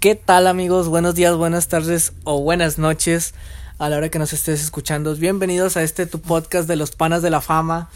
[0.00, 0.88] ¿Qué tal amigos?
[0.88, 3.34] Buenos días, buenas tardes o buenas noches
[3.78, 5.14] a la hora que nos estés escuchando.
[5.14, 7.90] Bienvenidos a este tu podcast de los panas de la fama.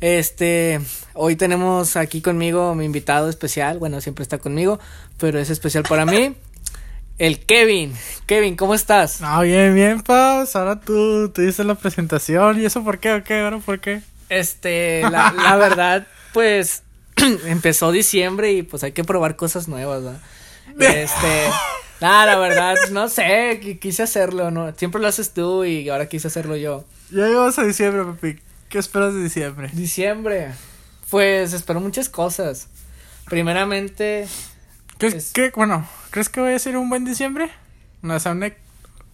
[0.00, 0.80] Este,
[1.12, 4.80] hoy tenemos aquí conmigo mi invitado especial, bueno, siempre está conmigo,
[5.18, 6.34] pero es especial para mí,
[7.18, 7.92] el Kevin.
[8.24, 9.18] Kevin, ¿cómo estás?
[9.20, 10.56] Ah, bien, bien, Paz.
[10.56, 12.58] Ahora tú, tú dices la presentación.
[12.58, 13.12] ¿Y eso por qué?
[13.12, 13.38] ¿O qué?
[13.38, 14.00] ¿Ahora por qué?
[14.30, 16.84] Este, la, la verdad, pues,
[17.44, 20.20] empezó diciembre y pues hay que probar cosas nuevas, ¿verdad?
[20.78, 21.50] Este,
[22.00, 24.72] nada, la verdad, no sé, quise hacerlo, ¿no?
[24.74, 26.84] Siempre lo haces tú y ahora quise hacerlo yo.
[27.10, 28.38] Ya llegamos a diciembre, papi.
[28.68, 29.68] ¿Qué esperas de diciembre?
[29.72, 30.52] Diciembre.
[31.10, 32.68] Pues espero muchas cosas.
[33.24, 34.28] Primeramente.
[34.96, 37.50] ¿Crees que, bueno, ¿crees que voy a ser un buen diciembre?
[38.02, 38.54] No, o sea, un...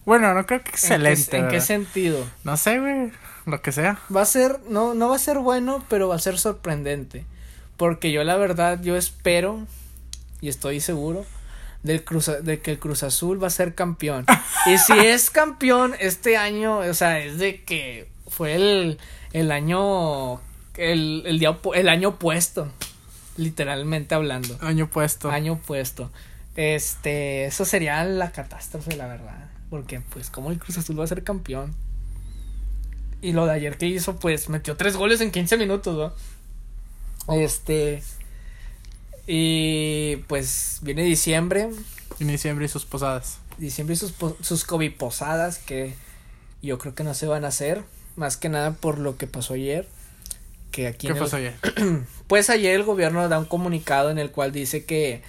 [0.05, 1.37] Bueno, no creo que excelente.
[1.37, 2.25] ¿En qué, sentido?
[2.43, 3.11] No sé, güey.
[3.45, 3.99] Lo que sea.
[4.15, 7.25] Va a ser, no, no va a ser bueno, pero va a ser sorprendente.
[7.77, 9.65] Porque yo, la verdad, yo espero
[10.39, 11.25] y estoy seguro
[11.87, 14.25] del Cruz, de que el Cruz Azul va a ser campeón.
[14.65, 18.99] y si es campeón este año, o sea, es de que fue el,
[19.33, 20.41] el año,
[20.75, 22.67] el, el, día, el año puesto,
[23.37, 24.57] literalmente hablando.
[24.61, 25.29] Año puesto.
[25.29, 26.11] Año puesto.
[26.55, 29.49] Este, eso sería la catástrofe, la verdad.
[29.69, 31.73] Porque, pues, como el Cruz Azul va a ser campeón.
[33.21, 35.95] Y lo de ayer que hizo, pues, metió tres goles en 15 minutos,
[37.27, 37.35] ¿no?
[37.35, 38.03] Este,
[39.27, 41.69] y pues viene diciembre.
[42.17, 43.39] Viene diciembre y sus posadas.
[43.57, 45.93] Diciembre y sus, sus COVID posadas que
[46.61, 47.83] yo creo que no se van a hacer.
[48.15, 49.87] Más que nada por lo que pasó ayer.
[50.71, 51.55] Que aquí ¿Qué pasó ayer?
[52.27, 55.21] pues ayer el gobierno da un comunicado en el cual dice que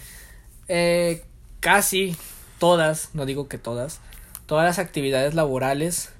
[0.68, 1.24] eh,
[1.60, 2.16] casi
[2.58, 4.00] todas, no digo que todas,
[4.46, 6.10] todas las actividades laborales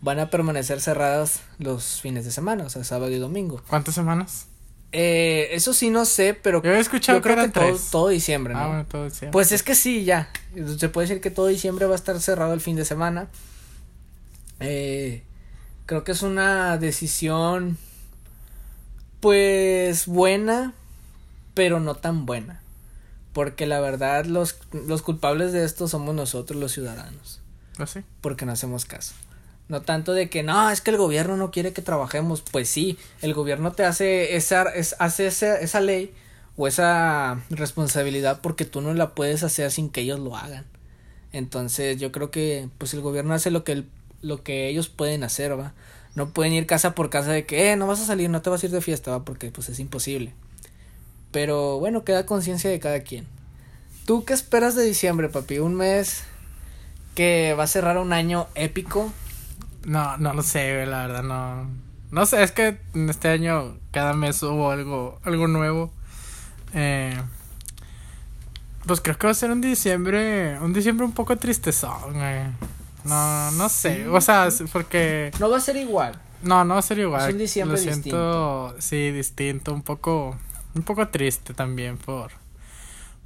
[0.00, 3.60] van a permanecer cerradas los fines de semana, o sea, sábado y domingo.
[3.68, 4.46] ¿Cuántas semanas?
[4.92, 8.60] Eh, eso sí no sé, pero yo, he escuchado creo que, todo, todo, diciembre, ¿no?
[8.60, 9.32] Ah, bueno, todo diciembre.
[9.32, 10.30] Pues es que sí, ya.
[10.78, 13.28] Se puede decir que todo diciembre va a estar cerrado el fin de semana.
[14.60, 15.22] Eh,
[15.84, 17.76] creo que es una decisión,
[19.20, 20.72] pues buena,
[21.52, 22.62] pero no tan buena.
[23.34, 27.40] Porque la verdad, los, los culpables de esto somos nosotros, los ciudadanos.
[27.78, 28.00] ¿Ah, sí?
[28.22, 29.14] Porque no hacemos caso.
[29.68, 32.42] No tanto de que no, es que el gobierno no quiere que trabajemos.
[32.42, 36.12] Pues sí, el gobierno te hace esa, es, hace esa, esa ley
[36.56, 40.64] o esa responsabilidad porque tú no la puedes hacer sin que ellos lo hagan.
[41.32, 43.88] Entonces yo creo que pues el gobierno hace lo que, el,
[44.22, 45.74] lo que ellos pueden hacer, va.
[46.14, 48.50] No pueden ir casa por casa de que, eh, no vas a salir, no te
[48.50, 50.32] vas a ir de fiesta, va, porque pues es imposible.
[51.30, 53.26] Pero bueno, queda conciencia de cada quien.
[54.06, 55.58] ¿Tú qué esperas de diciembre, papi?
[55.58, 56.24] Un mes
[57.14, 59.12] que va a cerrar un año épico
[59.88, 61.66] no, no lo sé, la verdad, no.
[62.10, 65.92] No sé, es que en este año cada mes hubo algo, algo nuevo.
[66.74, 67.18] Eh,
[68.86, 72.50] pues creo que va a ser un diciembre, un diciembre un poco tristezón, eh.
[73.04, 75.30] No, no sé, o sea, porque...
[75.40, 76.20] No va a ser igual.
[76.42, 77.26] No, no va a ser igual.
[77.26, 78.74] Es un diciembre Lo siento, distinto.
[78.80, 80.36] sí, distinto, un poco,
[80.74, 82.32] un poco triste también por,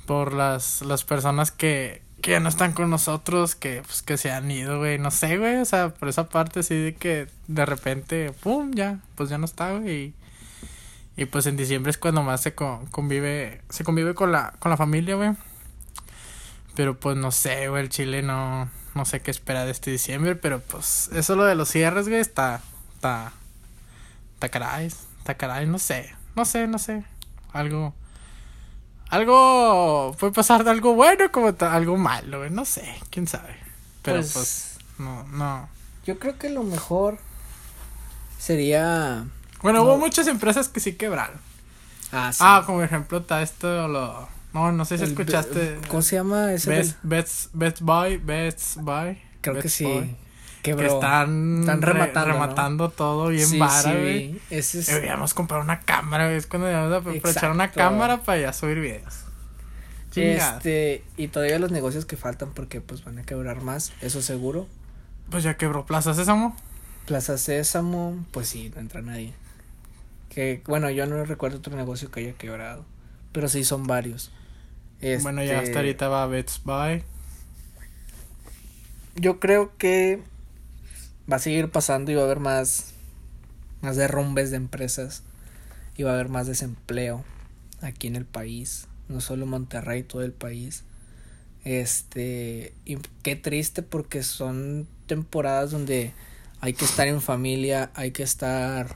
[0.07, 4.31] por las, las personas que, que ya no están con nosotros, que pues que se
[4.31, 7.67] han ido, güey, no sé, güey, o sea, por esa parte sí de que de
[7.67, 10.15] repente, pum, ya, pues ya no está, güey.
[11.17, 14.77] Y, pues en diciembre es cuando más se convive, se convive con la, con la
[14.77, 15.33] familia, güey.
[16.75, 20.37] Pero pues no sé, güey, el Chile no, no sé qué espera de este diciembre,
[20.37, 22.63] pero pues eso lo de los cierres, güey, está,
[22.95, 23.33] está,
[24.35, 27.05] está caray, está caray, no sé, no sé, no sé,
[27.53, 27.95] algo
[29.13, 33.55] algo puede pasar de algo bueno como algo malo, no sé, quién sabe.
[34.01, 35.69] Pero pues, pues, no, no.
[36.07, 37.19] Yo creo que lo mejor
[38.39, 39.27] sería
[39.61, 41.37] Bueno, hubo muchas empresas que sí quebraron.
[42.11, 42.39] Ah, sí.
[42.43, 45.79] Ah, como ejemplo está esto lo No, no sé si escuchaste.
[45.89, 46.71] ¿Cómo se llama ese?
[46.71, 49.21] Best, Best, Best Buy, Best Buy.
[49.43, 50.17] Creo Best que sí.
[50.63, 52.91] Que están, Están rematando, re, rematando ¿no?
[52.91, 54.41] todo bien Sí, vara, sí, güey.
[54.49, 54.87] Ese es...
[54.87, 56.37] Deberíamos comprar una cámara, güey.
[56.37, 57.51] Es cuando debemos aprovechar Exacto.
[57.55, 59.25] una cámara para ya subir videos.
[60.13, 60.59] Chingada.
[60.59, 64.69] Este, y todavía los negocios que faltan porque pues van a quebrar más, eso seguro.
[65.31, 66.55] Pues ya quebró Plaza Sésamo.
[67.07, 69.33] Plaza Sésamo, pues sí, no entra nadie.
[70.29, 72.85] Que bueno, yo no recuerdo otro negocio que haya quebrado,
[73.33, 74.31] pero sí son varios.
[75.23, 77.03] Bueno, ya Este, hasta ahorita va Best Buy.
[79.17, 80.23] Yo creo que
[81.31, 82.93] va a seguir pasando y va a haber más
[83.83, 85.23] más derrumbes de empresas
[85.97, 87.25] y va a haber más desempleo
[87.83, 90.85] aquí en el país, no solo Monterrey, todo el país.
[91.65, 96.13] Este, y qué triste porque son temporadas donde
[96.61, 98.95] hay que estar en familia, hay que estar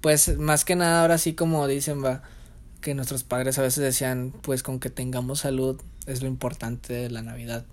[0.00, 2.22] pues más que nada ahora sí como dicen va
[2.82, 7.10] que nuestros padres a veces decían pues con que tengamos salud es lo importante de
[7.10, 7.64] la Navidad.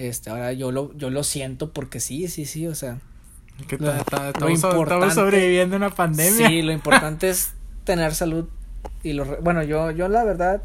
[0.00, 2.98] Este, ahora yo lo, yo lo siento porque sí, sí, sí, o sea.
[3.68, 6.48] Que Lo- ta- lo estamos, sobreviviendo a una pandemia.
[6.48, 7.50] Sí, lo importante es
[7.84, 8.48] tener salud
[9.02, 10.62] y los bueno, yo yo la verdad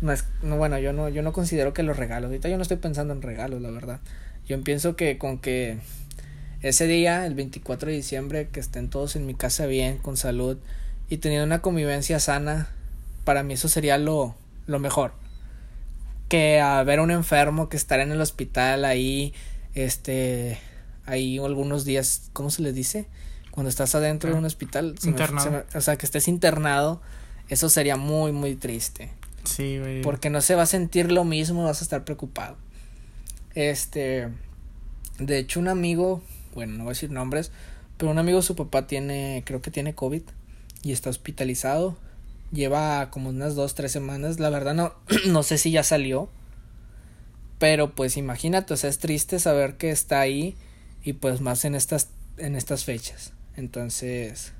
[0.00, 2.62] no es no, bueno, yo no yo no considero que los regalos, ahorita yo no
[2.62, 3.98] estoy pensando en regalos, la verdad.
[4.46, 5.78] Yo pienso que con que
[6.62, 10.58] ese día, el 24 de diciembre, que estén todos en mi casa bien, con salud
[11.08, 12.68] y teniendo una convivencia sana,
[13.24, 14.36] para mí eso sería lo
[14.66, 15.12] lo mejor.
[16.32, 19.34] Que a ver a un enfermo que estar en el hospital ahí
[19.74, 20.58] este
[21.04, 23.06] ahí algunos días, ¿cómo se les dice?
[23.50, 25.50] Cuando estás adentro de un hospital, me- Internado.
[25.50, 27.02] me- o sea, que estés internado,
[27.48, 29.10] eso sería muy, muy triste.
[29.44, 30.00] Sí, güey.
[30.00, 32.56] Porque no se va a sentir lo mismo, vas a estar preocupado.
[33.54, 34.28] Este,
[35.18, 36.22] de hecho, un amigo,
[36.54, 37.50] bueno, no voy a decir nombres,
[37.98, 40.22] pero un amigo, su papá tiene, creo que tiene COVID
[40.82, 41.98] y está hospitalizado.
[42.52, 44.38] Lleva como unas dos, tres semanas.
[44.38, 44.94] La verdad no,
[45.26, 46.28] no sé si ya salió.
[47.58, 50.56] Pero pues imagínate, o sea, es triste saber que está ahí
[51.04, 53.32] y pues más en estas, en estas fechas.
[53.56, 54.52] Entonces,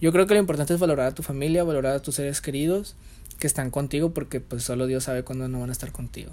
[0.00, 2.96] yo creo que lo importante es valorar a tu familia, valorar a tus seres queridos
[3.38, 6.32] que están contigo porque pues solo Dios sabe cuándo no van a estar contigo.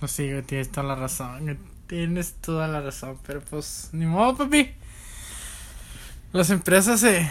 [0.00, 1.58] Pues sí, tienes toda la razón.
[1.86, 3.18] Tienes toda la razón.
[3.26, 4.74] Pero pues, ni modo, papi.
[6.32, 7.28] Las empresas se,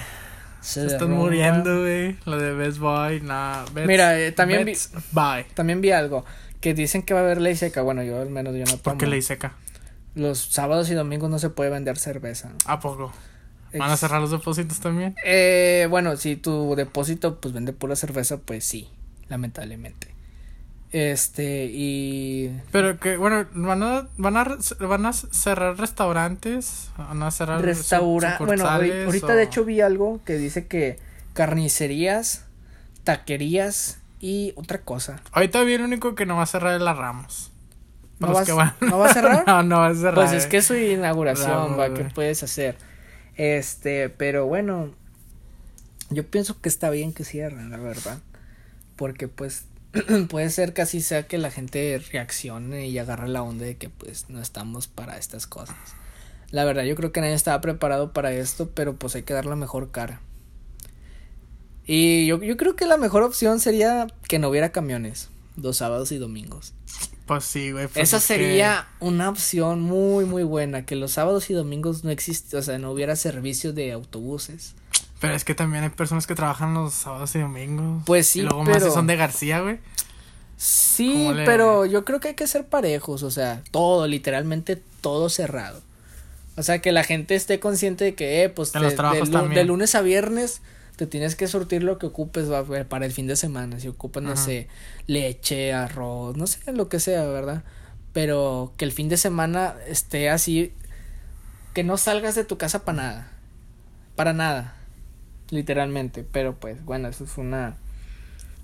[0.63, 1.23] se están derrumba.
[1.25, 2.17] muriendo, güey.
[2.25, 3.65] Lo de Best Buy, nada.
[3.85, 4.77] Mira, eh, también vi-
[5.11, 5.43] Buy.
[5.53, 6.25] También vi algo
[6.61, 7.81] que dicen que va a haber ley seca.
[7.81, 8.97] Bueno, yo al menos yo no ¿Por tomo.
[8.97, 9.53] qué ley seca?
[10.15, 12.51] Los sábados y domingos no se puede vender cerveza.
[12.65, 13.11] ¿A poco?
[13.77, 15.15] ¿Van a cerrar los depósitos también?
[15.25, 18.89] Eh, bueno, si tu depósito pues vende pura cerveza, pues sí,
[19.29, 20.13] lamentablemente.
[20.93, 24.57] Este, y Pero que, bueno, ¿van a, van a, re-
[24.87, 26.91] van a cerrar restaurantes?
[26.97, 30.99] ¿Van a cerrar su- restaura, bueno, ahorita o- de hecho vi algo que dice que
[31.33, 32.45] carnicerías,
[33.03, 35.19] taquerías y otra cosa.
[35.31, 37.51] Ahorita vi el único que no va a cerrar es la Ramos.
[38.19, 38.73] ¿No vas- van.
[38.81, 39.43] ¿no va a cerrar?
[39.47, 40.13] no, no va a cerrar.
[40.13, 42.77] Pues es que es su inauguración, Ramos, va, ¿qué puedes hacer?
[43.35, 44.91] Este, pero bueno,
[46.11, 48.19] yo pienso que está bien que cierren, la verdad.
[48.95, 49.65] Porque pues
[50.29, 53.89] puede ser que así sea que la gente reaccione y agarre la onda de que
[53.89, 55.75] pues no estamos para estas cosas.
[56.51, 59.45] La verdad, yo creo que nadie estaba preparado para esto, pero pues hay que dar
[59.45, 60.21] la mejor cara.
[61.85, 66.11] Y yo, yo creo que la mejor opción sería que no hubiera camiones los sábados
[66.11, 66.73] y domingos.
[67.25, 67.87] Pues sí, güey.
[67.87, 72.03] pues Esa es que- sería una opción muy muy buena, que los sábados y domingos
[72.03, 74.75] no existe, o sea, no hubiera servicio de autobuses.
[75.23, 78.03] Pero es que también hay personas que trabajan los sábados y domingos.
[78.05, 79.79] Pues sí, Y luego más pero- si son de García, güey.
[80.57, 84.81] Sí, ¿Cómo le- pero yo creo que hay que ser parejos, o sea, todo, literalmente
[85.01, 85.81] todo cerrado.
[86.55, 89.37] O sea, que la gente esté consciente de que, eh, pues, te- los trabajos de,
[89.37, 90.61] lu- de lunes a viernes
[90.95, 93.79] te tienes que surtir lo que ocupes va, para el fin de semana.
[93.79, 94.67] Si ocupas, no sé,
[95.07, 97.63] leche, arroz, no sé, lo que sea, ¿verdad?
[98.13, 100.71] Pero que el fin de semana esté así,
[101.73, 103.31] que no salgas de tu casa para nada.
[104.15, 104.75] Para nada.
[105.53, 106.25] Literalmente.
[106.31, 107.77] Pero pues, bueno, eso es una,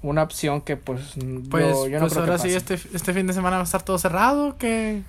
[0.01, 1.01] una opción que pues,
[1.49, 2.57] Pues, yo, yo no pues creo que ahora sí, pase.
[2.57, 5.03] este, este fin de semana va a estar todo cerrado, que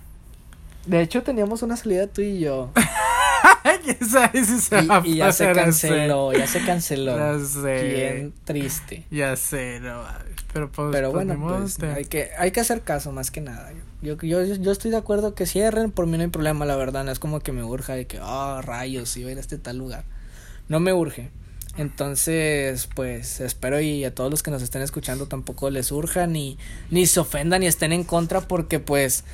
[0.86, 2.70] De hecho, teníamos una salida tú y yo.
[3.84, 7.16] ¿Quién sabe si se va a y, y ya se canceló, ya se canceló.
[7.16, 7.82] Ya sé.
[7.82, 9.06] Bien triste.
[9.10, 10.02] Ya sé, no.
[10.52, 13.40] Pero pues, Pero pues, bueno, pues este, hay que, hay que hacer caso más que
[13.40, 13.72] nada.
[14.02, 17.04] Yo, yo, yo estoy de acuerdo que cierren, por mí no hay problema, la verdad.
[17.04, 19.56] No es como que me urja de que, oh, rayos, iba a ir a este
[19.56, 20.04] tal lugar.
[20.68, 21.30] No me urge.
[21.80, 26.58] Entonces, pues espero y a todos los que nos estén escuchando tampoco les urja ni,
[26.90, 29.24] ni se ofendan ni estén en contra porque pues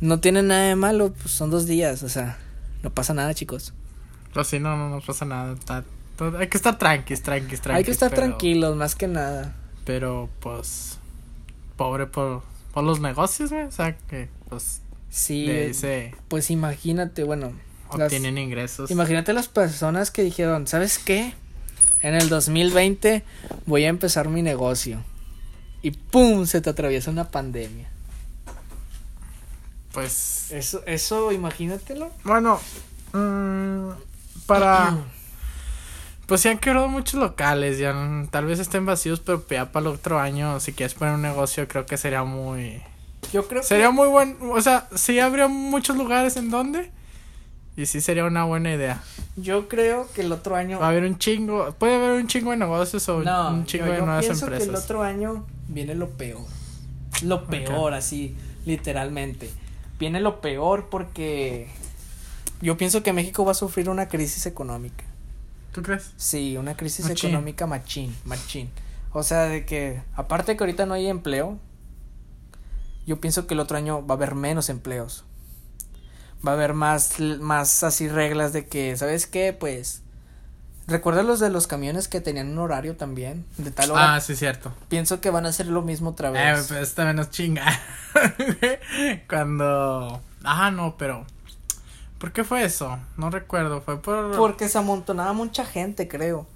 [0.00, 2.38] no tienen nada de malo, pues son dos días, o sea,
[2.84, 3.74] no pasa nada chicos.
[4.32, 5.54] Pues sí, no, no, no pasa nada.
[5.54, 5.84] está-
[6.16, 7.78] todo- hay que estar tranquis, tranquis, tranquis.
[7.78, 9.56] Hay que estar pero- tranquilos, más que nada.
[9.84, 10.98] Pero pues,
[11.76, 13.64] pobre por, por los negocios, güey.
[13.64, 17.52] O sea, que pues Sí, se pues imagínate, bueno,
[17.96, 18.90] las- obtienen ingresos.
[18.90, 21.32] Imagínate las personas que dijeron, ¿sabes qué?
[22.02, 23.24] En el 2020
[23.66, 25.02] voy a empezar mi negocio.
[25.82, 26.46] Y ¡pum!
[26.46, 27.88] se te atraviesa una pandemia.
[29.92, 32.10] Pues, Eso, eso, imagínatelo.
[32.24, 32.60] bueno,
[33.12, 33.90] mm,
[34.46, 34.96] para...
[36.26, 37.94] Pues sí han quebrado muchos locales, ya
[38.30, 41.66] tal vez estén vacíos, pero ya para el otro año, si quieres poner un negocio,
[41.66, 42.82] creo que sería muy...
[43.32, 46.90] Yo creo Sería muy buen, o sea, sí habría muchos lugares en donde,
[47.78, 49.00] y sí sería una buena idea.
[49.36, 50.80] yo creo que el otro año...
[50.80, 53.66] Va a haber un chingo, puede haber un chingo de negocios o no, un yo,
[53.66, 54.66] chingo de yo nuevas pienso empresas.
[54.68, 56.42] que el otro año viene lo peor.
[57.22, 59.48] Lo peor, así, literalmente.
[60.00, 61.68] Viene lo peor porque
[62.60, 65.04] yo pienso que México va a sufrir una crisis económica.
[65.72, 66.10] ¿Tú crees?
[66.16, 67.30] Sí, una crisis Machín.
[67.30, 68.70] económica machín, machín.
[69.12, 71.58] O sea, de que, aparte que ahorita no hay empleo,
[73.06, 75.24] yo pienso que el otro año va a haber menos empleos.
[76.46, 79.52] Va a haber más, más así reglas de que, ¿sabes qué?
[79.52, 80.02] Pues
[80.86, 83.44] ¿Recuerdas los de los camiones que tenían un horario también?
[83.58, 84.14] De tal hora.
[84.14, 84.72] Ah, sí, cierto.
[84.88, 86.66] Pienso que van a hacer lo mismo otra Eh, vez.
[86.68, 87.66] pues esta menos chinga.
[89.28, 90.20] Cuando.
[90.44, 91.26] Ah, no, pero.
[92.18, 92.98] ¿Por qué fue eso?
[93.16, 93.80] No recuerdo.
[93.82, 94.34] Fue por.
[94.36, 96.46] Porque se amontonaba mucha gente, creo.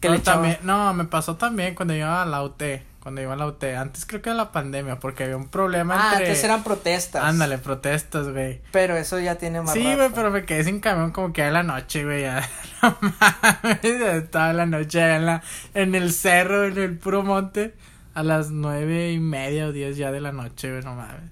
[0.00, 2.62] Que No, le también, no, me pasó también cuando iba a la UT.
[3.06, 3.62] Cuando iba a la UT.
[3.62, 6.26] Antes creo que era la pandemia, porque había un problema Ah, entre.
[6.26, 7.22] antes eran protestas.
[7.22, 8.60] Ándale, protestas, güey.
[8.72, 11.52] Pero eso ya tiene más Sí, güey, pero me quedé sin camión como que a
[11.52, 12.22] la noche, güey.
[12.22, 12.42] ya.
[12.82, 15.42] No mames, estaba la noche allá en, la,
[15.74, 17.76] en el cerro, en el puro monte,
[18.14, 21.30] a las nueve y media o diez ya de la noche, güey, no mames.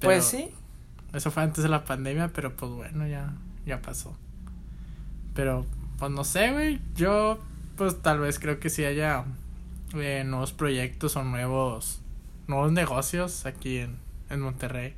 [0.00, 0.52] Pero Pues sí.
[1.12, 4.18] Eso fue antes de la pandemia, pero pues bueno, ya, ya pasó.
[5.32, 5.64] Pero,
[6.00, 7.38] pues no sé, güey, yo,
[7.76, 9.22] pues tal vez creo que sí haya
[9.96, 12.00] nuevos proyectos o nuevos,
[12.46, 13.96] nuevos negocios aquí en,
[14.30, 14.94] en Monterrey.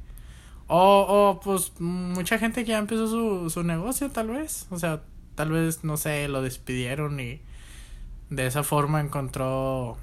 [0.66, 4.66] O, o pues mucha gente que ya empezó su, su negocio tal vez.
[4.70, 5.02] O sea,
[5.34, 7.40] tal vez, no sé, lo despidieron y
[8.30, 9.96] de esa forma encontró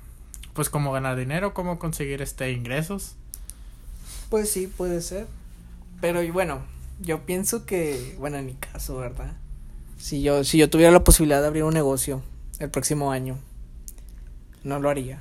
[0.54, 3.16] pues cómo ganar dinero, cómo conseguir este ingresos.
[4.30, 5.28] Pues sí, puede ser.
[6.02, 6.62] Pero y bueno,
[7.02, 9.36] yo pienso que, bueno, en mi caso, ¿verdad?
[9.98, 12.22] Si yo, si yo tuviera la posibilidad de abrir un negocio
[12.60, 13.38] el próximo año,
[14.66, 15.20] no lo haría.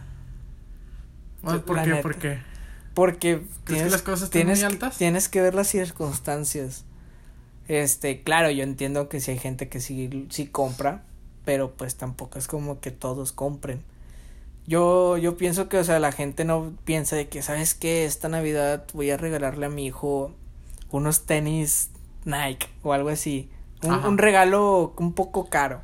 [1.45, 1.91] Ah, ¿Por qué?
[1.91, 2.03] neta.
[2.03, 2.39] ¿Por qué?
[2.95, 4.99] Porque ¿Crees tienes, que las cosas tienes, muy altas?
[4.99, 6.85] tienes que ver las circunstancias.
[7.69, 11.03] Este, claro, yo entiendo que si hay gente que sí, sí compra,
[11.45, 13.83] pero pues tampoco es como que todos compren.
[14.67, 18.07] Yo, yo pienso que, o sea, la gente no piensa de que, ¿sabes qué?
[18.07, 20.33] Esta Navidad voy a regalarle a mi hijo
[20.91, 21.91] unos tenis
[22.25, 23.51] Nike o algo así.
[23.83, 25.83] Un regalo un poco caro.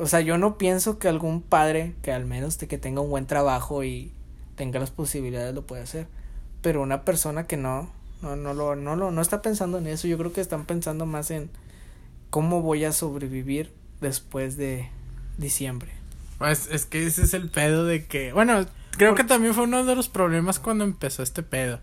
[0.00, 3.26] O sea, yo no pienso que algún padre, que al menos que tenga un buen
[3.26, 4.12] trabajo y
[4.56, 6.06] tenga las posibilidades, lo pueda hacer.
[6.62, 7.90] Pero una persona que no,
[8.22, 10.08] no, no lo, no lo, no está pensando en eso.
[10.08, 11.50] Yo creo que están pensando más en
[12.30, 14.88] cómo voy a sobrevivir después de
[15.36, 15.90] diciembre.
[16.38, 19.84] Pues es que ese es el pedo de que, bueno, creo que también fue uno
[19.84, 21.80] de los problemas cuando empezó este pedo,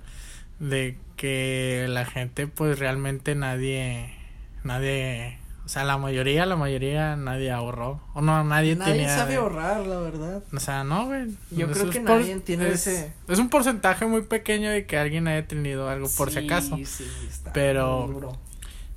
[0.59, 4.15] de que la gente pues realmente nadie,
[4.63, 9.13] nadie, o sea, la mayoría, la mayoría nadie ahorró, o no, nadie, Nadie tenía.
[9.15, 10.41] sabe ahorrar, la verdad.
[10.53, 11.27] O sea, no, güey.
[11.51, 14.85] Yo Eso creo que por- nadie entiende es, ese- Es un porcentaje muy pequeño de
[14.85, 16.77] que alguien haya tenido algo por si acaso.
[16.85, 18.37] sí, está Pero- duro.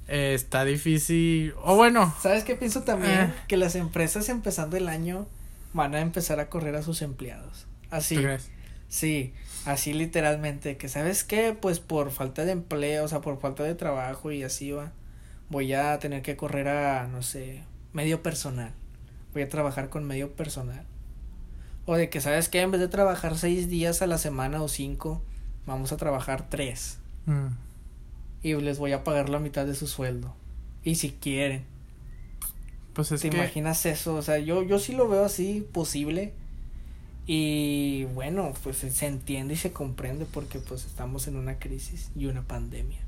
[0.06, 3.20] Eh, está difícil, o bueno, ¿Sabes qué pienso también?
[3.20, 3.34] Eh.
[3.48, 5.26] Que las empresas empezando el año
[5.72, 7.66] van a empezar a correr a sus empleados.
[7.90, 8.14] Así.
[8.14, 8.48] ¿tú crees?
[8.88, 9.32] Sí,
[9.66, 13.74] así literalmente, que sabes qué, pues por falta de empleo, o sea, por falta de
[13.76, 14.92] trabajo y así va,
[15.50, 18.72] voy a tener que correr a, no sé, medio personal,
[19.34, 20.84] voy a trabajar con medio personal.
[21.86, 24.68] O de que, sabes qué, en vez de trabajar seis días a la semana o
[24.68, 25.22] cinco,
[25.66, 27.48] vamos a trabajar tres Mm.
[28.42, 30.34] y les voy a pagar la mitad de su sueldo.
[30.82, 31.64] Y si quieren,
[32.94, 34.14] Pues es ¿te que, imaginas eso?
[34.14, 36.32] O sea, yo, yo sí lo veo así posible.
[37.26, 42.26] Y bueno, pues se entiende y se comprende porque pues estamos en una crisis y
[42.26, 42.98] una pandemia.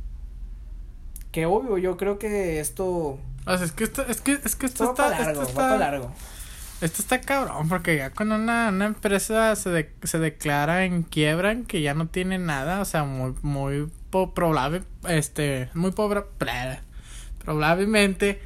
[1.33, 4.67] Que obvio, yo creo que esto, o sea, es que esto, es que, es que
[4.67, 6.13] esto está, largo, esto está, largo.
[6.83, 11.57] Esto está cabrón, porque ya cuando una, una empresa se, de- se declara en quiebra,
[11.67, 16.23] que ya no tiene nada, o sea, muy, muy po- probable, este, muy pobre,
[17.45, 18.41] probablemente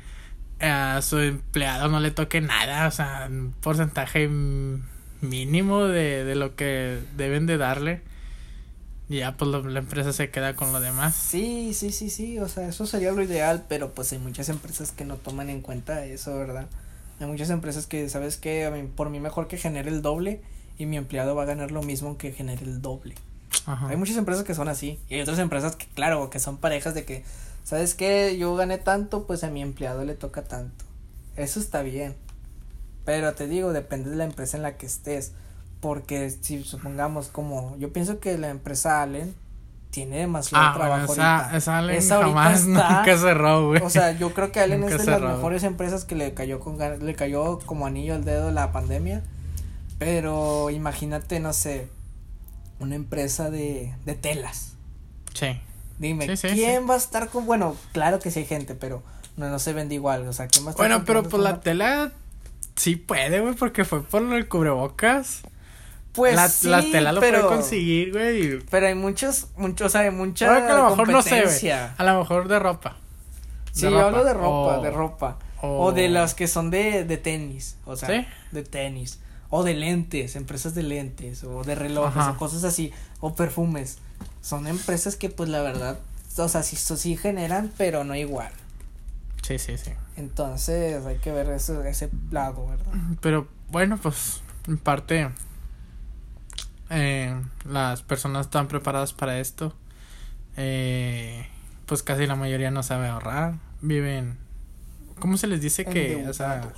[0.60, 4.28] a su empleado no le toque nada, o sea, un porcentaje
[5.20, 8.02] mínimo de, de lo que deben de darle.
[9.08, 11.14] Y ya, pues la empresa se queda con lo demás.
[11.14, 14.90] Sí, sí, sí, sí, o sea, eso sería lo ideal, pero pues hay muchas empresas
[14.90, 16.66] que no toman en cuenta eso, ¿verdad?
[17.20, 18.66] Hay muchas empresas que, ¿sabes qué?
[18.66, 20.40] A mí- por mí mejor que genere el doble
[20.76, 23.14] y mi empleado va a ganar lo mismo que genere el doble.
[23.64, 23.88] Ajá.
[23.88, 24.98] Hay muchas empresas que son así.
[25.08, 27.24] Y hay otras empresas que, claro, que son parejas de que,
[27.64, 28.36] ¿sabes qué?
[28.38, 30.84] Yo gané tanto, pues a mi empleado le toca tanto.
[31.36, 32.14] Eso está bien.
[33.04, 35.32] Pero te digo, depende de la empresa en la que estés.
[35.86, 39.34] Porque si supongamos como, yo pienso que la empresa Allen
[39.92, 41.56] tiene demasiado Ah, trabajo esa, ahorita.
[41.56, 43.82] esa Allen Esa ahorita jamás está- nunca cerró, güey.
[43.84, 46.58] O sea, yo creo que Allen es Nunca de las mejores empresas que le cayó
[46.58, 49.22] con le cayó como anillo al dedo la pandemia.
[50.00, 51.86] Pero imagínate, no sé,
[52.80, 54.72] una empresa de, de telas.
[55.34, 55.60] Sí.
[56.00, 59.04] Dime, Sí, sí, ¿quién va a estar con, bueno, claro que sí hay gente, pero
[59.36, 61.60] no, no se vende igual, o sea, ¿quién va a estar Bueno, pero pues la
[61.60, 62.12] tela
[62.74, 65.42] sí puede, güey, porque fue por del cubrebocas.
[66.16, 68.58] Pues la, sí, la tela lo pero, puede conseguir, güey.
[68.70, 71.70] Pero hay muchos, muchos, o sea, hay mucha que a lo mejor no sé, güey.
[71.70, 72.96] A lo mejor de ropa.
[73.72, 75.38] Sí, de yo ropa, hablo de ropa, de ropa.
[75.62, 78.26] o- O de las que son de, de tenis, o sea, ¿Sí?
[78.52, 79.20] de tenis.
[79.50, 82.30] O de lentes, empresas de lentes, o de relojes, Ajá.
[82.32, 83.98] o cosas así, o perfumes.
[84.42, 85.98] Son empresas que pues la verdad,
[86.36, 88.50] o sea, sí, sí generan, pero no igual.
[89.42, 89.92] Sí, sí, sí.
[90.16, 92.92] Entonces hay que ver ese, ese lado, ¿verdad?
[93.20, 95.30] Pero bueno, pues en parte
[96.90, 99.74] eh, las personas están preparadas para esto.
[100.56, 101.46] Eh,
[101.86, 103.54] pues casi la mayoría no sabe ahorrar.
[103.80, 104.38] Viven,
[105.18, 106.26] ¿cómo se les dice que?
[106.28, 106.68] O sea,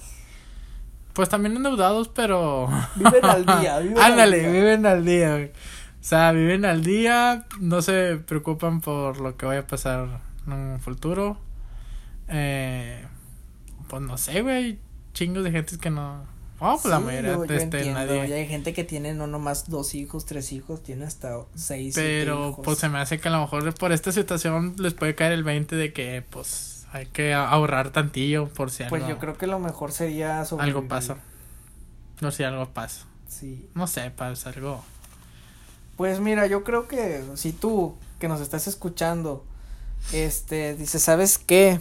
[1.13, 2.69] pues también endeudados, pero...
[2.97, 4.51] Viven al día, viven al Ándale, día.
[4.51, 5.31] viven al día.
[5.33, 5.47] güey.
[5.47, 10.53] O sea, viven al día, no se preocupan por lo que vaya a pasar en
[10.53, 11.39] un futuro.
[12.29, 13.05] Eh,
[13.89, 14.79] pues no sé, güey,
[15.13, 16.23] chingos de gente que no...
[16.61, 18.35] Oh, pues la Sí, mayoría yo- yo este, entiendo, nadie...
[18.35, 21.95] hay gente que tiene no nomás dos hijos, tres hijos, tiene hasta seis.
[21.95, 22.65] Pero hijos.
[22.65, 25.45] pues se me hace que a lo mejor por esta situación les puede caer el
[25.45, 29.47] 20 de que pues hay que ahorrar tantillo por si Pues algo, yo creo que
[29.47, 30.77] lo mejor sería sobrevivir.
[30.77, 31.17] algo pasa.
[32.21, 33.05] No sé si algo pasa.
[33.29, 33.69] Sí.
[33.75, 34.83] No sé, pasa algo.
[35.97, 39.45] Pues mira, yo creo que si tú que nos estás escuchando,
[40.13, 41.81] este, dices, ¿sabes qué?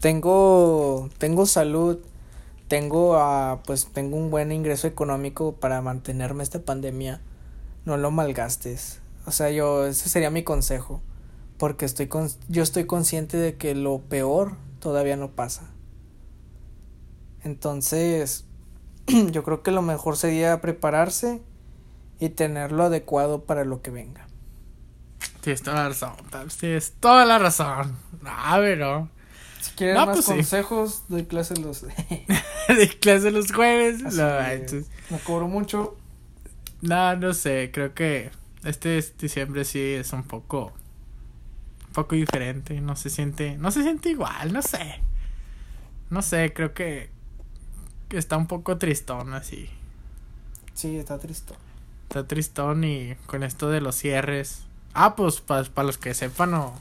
[0.00, 1.98] Tengo, tengo salud,
[2.70, 7.20] tengo, ah, pues tengo un buen ingreso económico para mantenerme esta pandemia,
[7.84, 9.00] no lo malgastes.
[9.26, 11.02] O sea, yo, ese sería mi consejo,
[11.58, 15.68] porque estoy con, yo estoy consciente de que lo peor todavía no pasa.
[17.42, 18.44] Entonces,
[19.32, 21.42] yo creo que lo mejor sería prepararse
[22.20, 24.28] y tenerlo adecuado para lo que venga.
[25.40, 26.12] Tienes toda la razón,
[26.60, 27.96] tienes toda la razón.
[28.24, 29.08] A ver, ¿no?
[29.60, 30.32] Si quieren No, más pues sí.
[30.34, 31.84] consejos, doy clases los.
[32.76, 34.02] de clase los jueves.
[34.04, 34.60] Así No, es.
[34.60, 34.86] manches.
[35.10, 35.96] Me cobro mucho.
[36.82, 38.30] no, no sé, creo que
[38.64, 40.72] este diciembre sí es un poco
[41.86, 45.00] un poco diferente, no se siente, no se siente igual, no sé.
[46.08, 47.10] No sé, creo que,
[48.08, 49.68] que está un poco tristón así.
[50.74, 51.54] Sí, está triste.
[52.08, 54.64] Está tristón y con esto de los cierres.
[54.94, 56.74] Ah, pues para los que sepan o,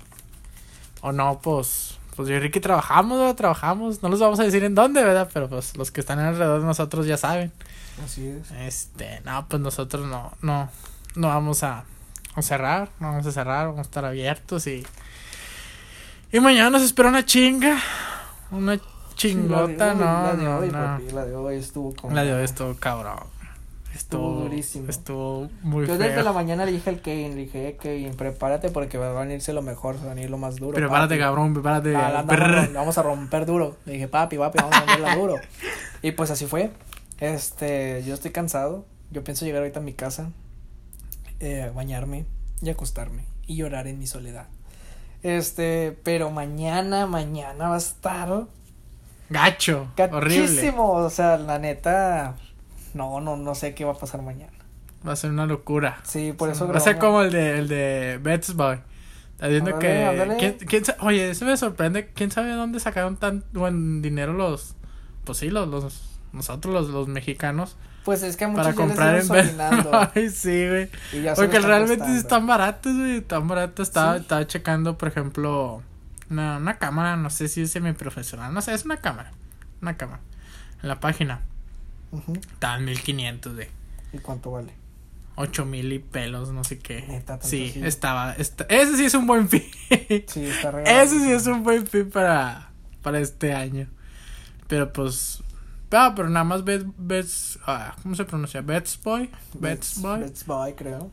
[1.02, 3.34] o no, pues pues yo y Ricky trabajamos, ¿verdad?
[3.36, 5.30] trabajamos, no los vamos a decir en dónde, ¿verdad?
[5.34, 7.50] Pero pues los que están alrededor de nosotros ya saben.
[8.04, 8.52] Así es.
[8.52, 10.70] Este, no, pues nosotros no, no,
[11.16, 11.86] no vamos a,
[12.36, 14.86] a cerrar, no vamos a cerrar, vamos a estar abiertos y,
[16.34, 17.78] y mañana nos espera una chinga,
[18.52, 18.78] una
[19.16, 20.74] chingota, Sí, no, la de no, hoy, no.
[20.74, 22.14] papi, la de hoy estuvo como.
[22.14, 23.20] La de hoy estuvo cabrón,
[23.96, 24.90] estuvo, durísimo.
[24.90, 26.08] estuvo muy Yo feo.
[26.08, 29.24] desde la mañana le dije al Kevin, le dije, "Eh, Kevin, prepárate porque va a
[29.24, 30.74] venirse lo mejor, va a venir lo más duro.
[30.76, 31.20] Prepárate, papi".
[31.20, 31.94] cabrón, prepárate.
[32.74, 33.78] Vamos a romper duro.
[33.86, 35.36] Le dije, papi, papi, vamos a romperla duro.
[36.02, 36.72] Y pues así fue.
[37.20, 38.86] Este, yo estoy cansado.
[39.12, 40.30] Yo pienso llegar ahorita a mi casa,
[41.42, 42.26] eh, bañarme
[42.62, 44.46] y acostarme y llorar en mi soledad.
[45.24, 48.44] Este, pero mañana, mañana va a estar
[49.30, 50.42] Gacho, horrible.
[50.48, 50.92] gachísimo.
[50.92, 52.36] O sea, la neta,
[52.94, 54.54] no, no, no sé qué va a pasar mañana.
[55.08, 56.00] Va a ser una locura.
[56.04, 58.80] Sí, por eso Va a ser como el de, el de Bets Boy.
[59.40, 60.04] Ándale, que.
[60.04, 60.38] ándale.
[60.38, 62.10] ¿quién, quién oye, eso me sorprende.
[62.14, 64.76] ¿Quién sabe dónde sacaron tan buen dinero los.
[65.24, 67.78] Pues sí, los, los nosotros, los, los mexicanos.
[68.04, 70.90] Pues es que a muchos Para ya les comprar en solinando, Ay, sí, güey.
[71.36, 73.18] Porque realmente sí están baratos, güey.
[73.18, 73.88] Están baratos.
[73.88, 74.22] Estaba, Sí.
[74.22, 75.82] estaba checando, por ejemplo,
[76.30, 77.16] una, una cámara.
[77.16, 78.54] No sé si es semiprofesional.
[78.54, 79.32] No sé, es una cámara.
[79.82, 80.22] Una cámara.
[80.82, 81.42] En la página.
[82.12, 82.34] Ujú.
[82.34, 83.68] Estaban 1500, güey.
[84.14, 84.74] ¿Y cuánto vale?
[85.42, 87.06] ocho mil y pelos, no sé qué.
[87.08, 89.64] Neta, sí, estaba, esta- ese sí es un buen fin.
[90.28, 91.02] Sí, está regalado.
[91.02, 93.88] ese sí es un buen fin para, para este año.
[94.68, 95.42] Pero pues,
[95.92, 98.60] ah, pero nada más Bets, ah, ¿cómo se pronuncia?
[98.60, 100.20] Bets Boy, Bets Boy.
[100.20, 101.10] Bets Boy, creo.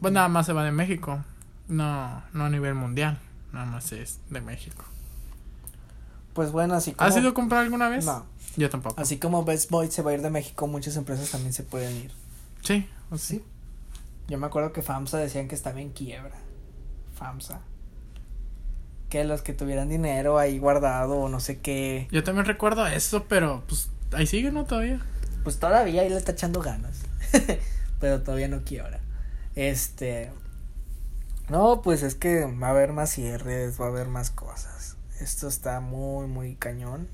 [0.00, 1.22] Pues nada más se va de México.
[1.68, 3.18] No, no a nivel mundial.
[3.52, 4.84] Nada más es de México.
[6.32, 7.08] Pues bueno, así como.
[7.08, 8.04] ¿Has ido a comprar alguna vez?
[8.06, 8.24] No.
[8.56, 9.00] Yo tampoco.
[9.00, 11.96] Así como Best Boy se va a ir de México, muchas empresas también se pueden
[11.96, 12.12] ir.
[12.62, 13.18] Sí, sí.
[13.18, 13.44] Sí.
[14.28, 16.34] Yo me acuerdo que FAMSA decían que estaba en quiebra.
[17.14, 17.60] FAMSA.
[19.08, 22.08] Que los que tuvieran dinero ahí guardado o no sé qué.
[22.10, 24.64] Yo también recuerdo eso, pero pues ahí sigue, ¿no?
[24.64, 25.00] Todavía.
[25.44, 27.02] Pues todavía ahí le está echando ganas.
[28.00, 29.00] Pero todavía no quiebra.
[29.54, 30.32] Este.
[31.48, 34.96] No, pues es que va a haber más cierres, va a haber más cosas.
[35.20, 37.08] Esto está muy, muy cañón.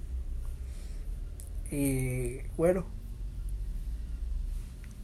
[1.72, 2.86] Y bueno.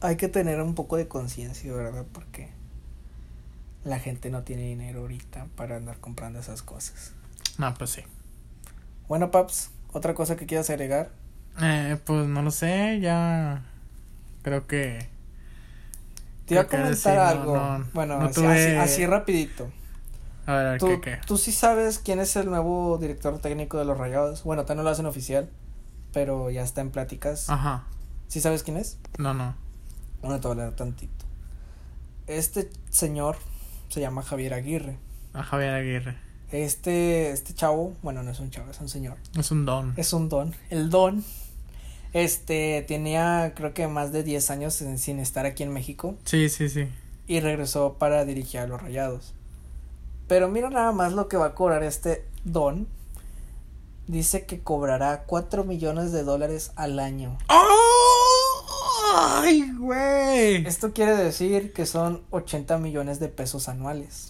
[0.01, 2.05] Hay que tener un poco de conciencia, ¿verdad?
[2.13, 2.49] Porque
[3.83, 7.11] la gente no tiene dinero ahorita para andar comprando esas cosas.
[7.57, 8.03] No, pues sí.
[9.07, 11.11] Bueno, Paps, otra cosa que quieras agregar.
[11.61, 13.63] Eh, pues no lo sé, ya
[14.43, 15.09] creo que
[16.45, 17.53] Te iba a comentar sí, algo.
[17.53, 19.71] no, bueno, no así, tuve- así, así rapidito.
[20.45, 21.19] a ver, ¿Tú, ¿qué, qué?
[21.25, 24.43] tú sí sabes quién es el nuevo director técnico de los Rayados.
[24.43, 25.49] Bueno, todavía no lo hacen oficial,
[26.13, 27.49] pero ya está en pláticas.
[27.49, 27.85] Ajá.
[28.27, 28.97] ¿Sí sabes quién es?
[29.17, 29.55] No, no.
[30.21, 31.25] Bueno, te voy a leer tantito.
[32.27, 33.37] Este señor
[33.89, 34.97] se llama Javier Aguirre.
[35.33, 36.17] A Javier Aguirre.
[36.51, 39.17] Este, este chavo, bueno, no es un chavo, es un señor.
[39.37, 39.93] Es un don.
[39.97, 40.53] Es un don.
[40.69, 41.23] El don,
[42.13, 46.49] este, tenía creo que más de 10 años sin, sin estar aquí en México Sí,
[46.49, 46.87] sí, sí.
[47.27, 49.33] y regresó para dirigir a los Rayados.
[50.27, 52.87] Pero mira nada más lo que va a cobrar este don.
[54.09, 57.37] Dice que cobrará 4 millones de dólares al año.
[59.13, 60.65] ¡Ay, güey!
[60.65, 64.25] Esto quiere decir que son 80 millones de pesos anuales.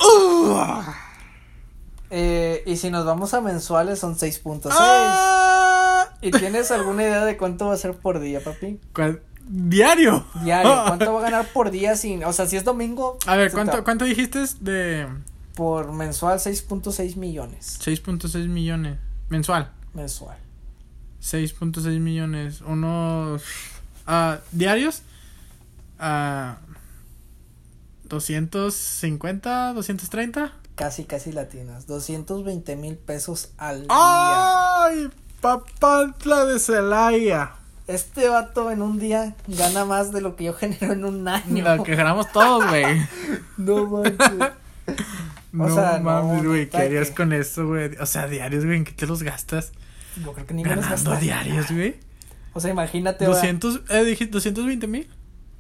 [2.10, 4.70] Eh, y si nos vamos a mensuales son 6.6.
[4.70, 6.10] ¡Ah!
[6.22, 8.82] ¿Y tienes alguna idea de cuánto va a ser por día, papi?
[8.94, 9.24] ¿Cuál?
[9.48, 10.26] Diario.
[10.44, 10.76] Diario.
[10.88, 13.18] ¿Cuánto va a ganar por día sin, o sea, si es domingo?
[13.26, 15.08] A ver, ¿cuánto, ¿cuánto dijiste de
[15.56, 17.80] Por mensual 6.6 millones.
[17.82, 18.98] 6.6 millones?
[19.30, 19.72] Mensual.
[19.94, 20.38] Mensual.
[21.22, 22.62] 6.6 millones.
[22.62, 23.44] Unos.
[24.08, 25.04] ah, ¿Diarios?
[26.00, 26.58] Ah,
[28.06, 30.54] 250, 230.
[30.76, 31.88] Casi, casi latinas.
[31.88, 33.89] 220 mil pesos al día.
[33.89, 35.10] ¡Ay!
[35.42, 37.52] Papantla de Celaya.
[37.88, 41.76] Este vato en un día gana más de lo que yo genero en un año.
[41.76, 42.86] Lo que ganamos todos, güey.
[43.58, 44.52] No manches.
[45.52, 46.60] No sea, no, mames, güey.
[46.62, 47.96] neta ¿Qué harías que- con eso, güey?
[48.00, 48.78] O sea, diarios, güey.
[48.78, 49.72] ¿En qué te los gastas?
[50.24, 51.42] Yo creo que ni me los Ganando gastaría.
[51.44, 51.96] diarios, güey.
[52.54, 53.26] O sea, imagínate.
[53.28, 55.08] va, 200, eh, dije 220 mil.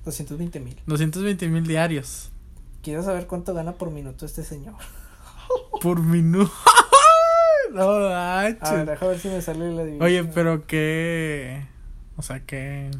[0.05, 0.77] 220 mil.
[0.85, 2.31] 220 mil diarios.
[2.83, 4.75] Quiero saber cuánto gana por minuto este señor.
[5.81, 6.51] Por minuto.
[7.73, 8.85] no A ver, manches.
[8.85, 10.03] deja ver si me sale la división.
[10.05, 11.65] Oye, pero qué.
[12.17, 12.91] O sea, que.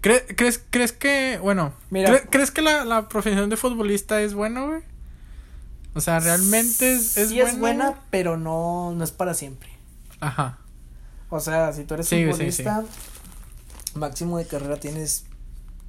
[0.00, 2.10] ¿Crees, crees, ¿Crees que, bueno, Mira.
[2.10, 4.80] ¿cre- ¿crees que la, la profesión de futbolista es buena, güey?
[5.98, 7.50] O sea, realmente es, es sí buena.
[7.50, 9.68] es buena, pero no, no es para siempre.
[10.20, 10.58] Ajá.
[11.28, 12.84] O sea, si tú eres Sí, sí, futbolista,
[13.94, 15.26] máximo de carrera tienes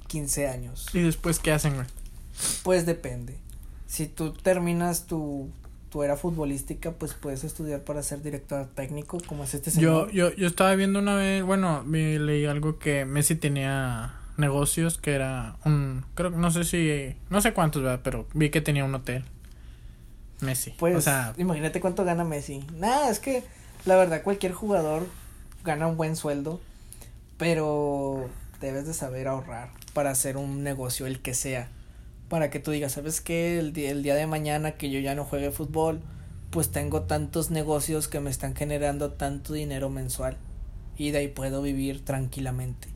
[0.08, 0.88] 15 años.
[0.92, 1.86] ¿Y después qué hacen, güey?
[2.62, 3.38] Pues depende.
[3.86, 5.50] Si tú terminas tu,
[5.90, 10.10] tu era futbolística, pues puedes estudiar para ser director técnico, como es este Yo, señor.
[10.12, 15.56] yo, yo estaba viendo una vez, bueno, leí algo que Messi tenía negocios que era
[15.64, 18.00] un, creo que no sé si, no sé cuántos, ¿verdad?
[18.02, 19.24] Pero vi que tenía un hotel.
[20.42, 20.70] Messi.
[20.78, 22.64] Pues, o sea, imagínate cuánto gana Messi.
[22.74, 23.44] Nada, es que
[23.84, 25.06] la verdad cualquier jugador
[25.64, 26.60] gana un buen sueldo,
[27.38, 28.28] pero
[28.60, 31.68] debes de saber ahorrar para hacer un negocio, el que sea.
[32.28, 33.58] Para que tú digas, ¿sabes qué?
[33.58, 36.00] El día, el día de mañana que yo ya no juegue fútbol,
[36.50, 40.36] pues tengo tantos negocios que me están generando tanto dinero mensual.
[40.96, 42.88] Y de ahí puedo vivir tranquilamente.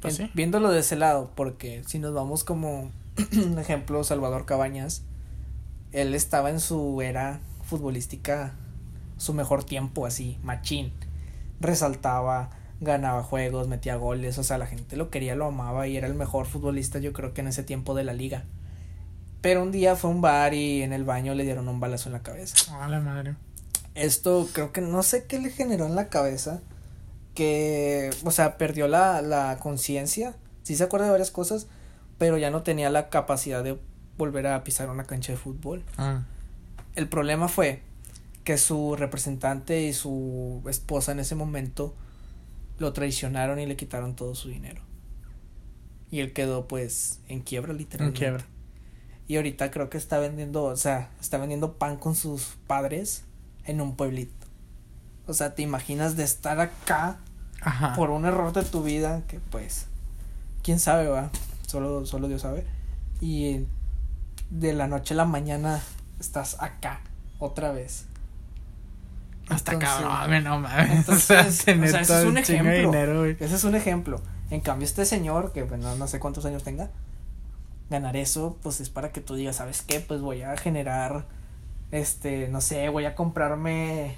[0.00, 0.32] Pues En- sí.
[0.34, 2.90] Viéndolo de ese lado, porque si nos vamos como
[3.36, 5.02] un ejemplo, Salvador Cabañas,
[5.92, 8.54] él estaba en su era futbolística,
[9.16, 10.92] su mejor tiempo, así, machín.
[11.60, 12.50] Resaltaba,
[12.80, 16.14] ganaba juegos, metía goles, o sea, la gente lo quería, lo amaba y era el
[16.14, 18.44] mejor futbolista, yo creo que en ese tiempo de la liga.
[19.40, 22.08] Pero un día fue a un bar y en el baño le dieron un balazo
[22.08, 22.56] en la cabeza.
[22.82, 23.36] a la madre.
[23.94, 26.60] Esto creo que no sé qué le generó en la cabeza.
[27.34, 30.34] Que, o sea, perdió la, la conciencia.
[30.62, 31.68] Sí se acuerda de varias cosas,
[32.18, 33.78] pero ya no tenía la capacidad de
[34.20, 35.82] volver a pisar una cancha de fútbol.
[35.96, 36.24] Ah.
[36.94, 37.82] El problema fue
[38.44, 41.94] que su representante y su esposa en ese momento
[42.78, 44.82] lo traicionaron y le quitaron todo su dinero.
[46.10, 48.18] Y él quedó pues en quiebra En literalmente.
[48.18, 48.44] quiebra.
[49.26, 53.24] Y ahorita creo que está vendiendo, o sea, está vendiendo pan con sus padres
[53.64, 54.46] en un pueblito.
[55.26, 57.18] O sea, te imaginas de estar acá
[57.62, 57.94] Ajá.
[57.94, 59.86] por un error de tu vida que pues
[60.62, 61.30] quién sabe, va,
[61.66, 62.66] solo solo Dios sabe.
[63.20, 63.66] Y
[64.50, 65.80] de la noche a la mañana
[66.18, 67.00] estás acá
[67.38, 68.06] otra vez.
[69.48, 70.90] Hasta Entonces- cabrón, no mames.
[70.98, 72.72] Entonces, o sea, o sea, ese es un ejemplo.
[72.72, 73.24] dinero.
[73.24, 74.20] Ese es un ejemplo.
[74.50, 76.90] En cambio, este señor, que bueno, no sé cuántos años tenga,
[77.88, 80.00] ganar eso, pues es para que tú digas, ¿sabes qué?
[80.00, 81.26] Pues voy a generar,
[81.90, 84.14] este, no sé, voy a comprarme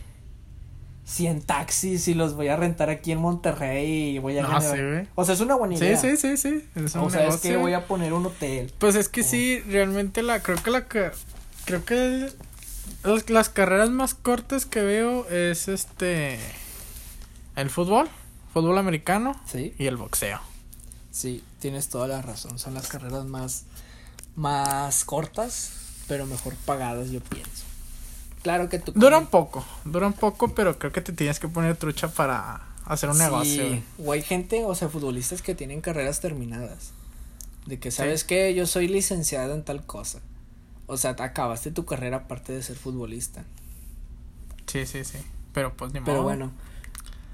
[1.04, 4.76] 100 taxis y los voy a rentar aquí en Monterrey y voy a No, generar...
[4.76, 5.08] sí, güey.
[5.14, 5.96] O sea, es una buena idea.
[5.96, 6.64] sí, sí, sí.
[6.74, 8.72] Es O sea, es que voy a poner un hotel.
[8.78, 9.24] Pues es que Oh.
[9.24, 12.30] sí, realmente la creo que la creo que
[13.04, 16.38] las, las carreras más cortas que veo es este
[17.56, 18.08] el fútbol,
[18.54, 19.74] fútbol americano Sí.
[19.78, 20.40] y el boxeo.
[21.10, 22.58] Sí, tienes toda la razón.
[22.58, 23.64] Son las carreras más,
[24.36, 25.72] más cortas,
[26.08, 27.64] pero mejor pagadas, yo pienso.
[28.42, 28.92] Claro que tú.
[28.94, 32.62] Dura un poco, dura un poco, pero creo que te tienes que poner trucha para
[32.84, 33.82] hacer un Sí, negocio.
[34.04, 36.92] O hay gente, o sea, futbolistas que tienen carreras terminadas.
[37.66, 38.52] De que, ¿sabes qué?
[38.54, 40.20] Yo soy licenciado en tal cosa.
[40.86, 43.44] O sea, te acabaste tu carrera aparte de ser futbolista.
[44.66, 45.18] Sí, sí, sí.
[45.52, 46.12] Pero pues ni modo.
[46.12, 46.52] Pero bueno,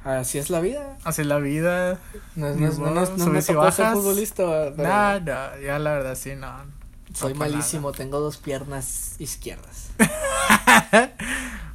[0.05, 0.97] Así es la vida.
[1.05, 1.99] Así es la vida.
[2.37, 3.57] No, no, no, me ser
[3.93, 4.73] futbolista.
[4.77, 6.78] pero No, no, ya la verdad sí, no.
[7.19, 9.89] Soy no, malísimo, tengo dos piernas izquierdas.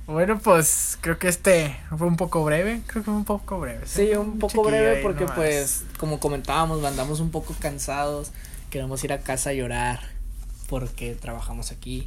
[0.06, 2.82] Bueno, pues creo que este fue un poco breve.
[2.88, 3.88] Creo que fue un poco breve.
[3.88, 5.36] Sí, un poco breve porque nomás.
[5.36, 8.32] pues como comentábamos, andamos un poco cansados,
[8.70, 10.02] queremos ir a casa a llorar
[10.68, 12.06] porque trabajamos aquí.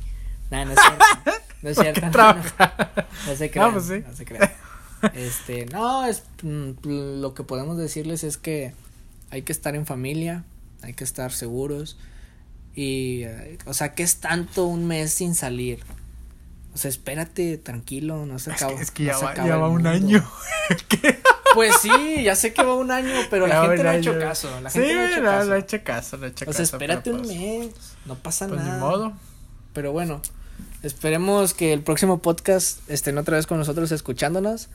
[0.51, 1.31] Nada, no es cierto.
[1.62, 2.07] No es cierto.
[2.07, 3.68] no se crean.
[3.68, 4.05] No, pues sí.
[4.07, 4.51] no se crean.
[5.14, 6.72] Este, no, es mm,
[7.20, 8.75] lo que podemos decirles es que
[9.31, 10.44] hay que estar en familia,
[10.83, 11.96] hay que estar seguros
[12.77, 15.81] y eh, o sea, que es tanto un mes sin salir.
[16.75, 18.77] O sea, espérate, tranquilo, no se Es acaba.
[18.77, 20.25] que, es que ya va, ya un año.
[21.55, 24.61] Pues sí, ya sé que va un año, pero la gente no ha hecho caso.
[24.61, 25.53] La sí, gente no ha hecho no, caso.
[25.53, 27.71] ha hecho caso, hecho O sea, caso, espérate un pues, mes,
[28.05, 28.75] no pasa Pues nada.
[28.75, 29.12] ni modo.
[29.73, 30.21] Pero bueno,
[30.83, 34.69] esperemos que el próximo podcast estén otra vez con nosotros escuchándonos.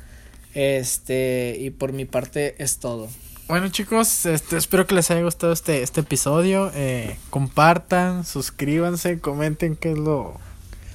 [0.55, 3.09] Este, y por mi parte es todo.
[3.47, 6.71] Bueno chicos, este, espero que les haya gustado este, este episodio.
[6.73, 10.39] Eh, compartan, suscríbanse, comenten qué es lo...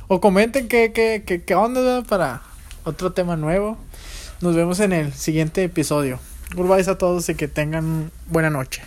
[0.08, 2.42] O comenten qué, qué, qué, qué onda para
[2.84, 3.76] otro tema nuevo.
[4.40, 6.18] Nos vemos en el siguiente episodio.
[6.54, 8.82] Goodbye a todos y que tengan buena noche.